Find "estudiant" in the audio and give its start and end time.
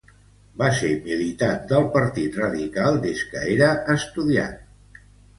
3.97-4.57